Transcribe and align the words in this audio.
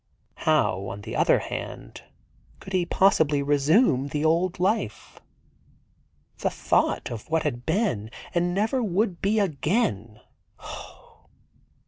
How, 0.49 0.87
on 0.87 1.01
the 1.01 1.15
other 1.15 1.37
hand, 1.37 2.01
could 2.59 2.73
he 2.73 2.87
possibly 2.87 3.43
resume 3.43 4.07
the 4.07 4.25
old 4.25 4.59
life? 4.59 5.19
The 6.39 6.49
thought 6.49 7.11
of 7.11 7.29
what 7.29 7.43
had 7.43 7.67
been 7.67 8.09
and 8.33 8.51
never 8.51 8.81
would 8.81 9.21
be 9.21 9.37
again— 9.37 10.19
oh! 10.59 11.27